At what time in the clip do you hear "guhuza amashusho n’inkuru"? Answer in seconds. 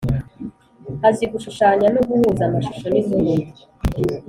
2.07-3.35